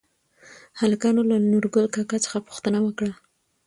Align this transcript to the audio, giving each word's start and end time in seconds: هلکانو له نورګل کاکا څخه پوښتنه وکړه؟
هلکانو 0.81 1.21
له 1.29 1.35
نورګل 1.51 1.85
کاکا 1.95 2.17
څخه 2.25 2.45
پوښتنه 2.47 2.79
وکړه؟ 2.83 3.11